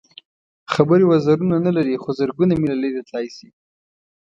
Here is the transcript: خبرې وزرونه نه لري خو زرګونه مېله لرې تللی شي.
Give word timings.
خبرې 0.73 1.03
وزرونه 1.11 1.55
نه 1.65 1.71
لري 1.77 1.95
خو 2.01 2.09
زرګونه 2.19 2.53
مېله 2.61 2.77
لرې 2.83 3.01
تللی 3.09 3.29
شي. 3.37 3.49